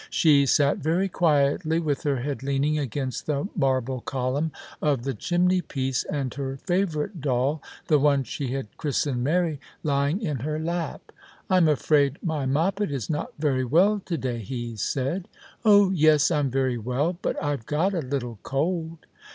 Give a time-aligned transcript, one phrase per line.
[0.09, 5.61] She sat very quietly, with her head leaning against the marble column of the chimney
[5.61, 11.11] piece, and her favourite doll, the one she had christened Mary, lying in her lap.
[11.51, 15.27] "I'm afraid my Moppet is not very well to day," he said.
[15.63, 19.05] "Oh yes, I'm very well, but I've got a little cold.